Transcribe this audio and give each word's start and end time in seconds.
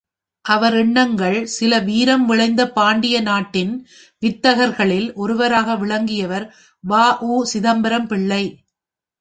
அவர் 0.45 0.75
எண்ணங்கள் 0.75 1.45
சில 1.47 1.79
வீரம் 1.79 2.25
விளைந்த 2.25 2.71
பாண்டிய 2.71 3.21
நாட்டின் 3.21 3.73
வித்தகர்களில் 4.21 5.07
ஒருவராக 5.15 5.75
விளங்கியவர் 5.75 6.47
வ.உ.சிதம்பரம் 6.83 8.07
பிள்ளை. 8.07 8.43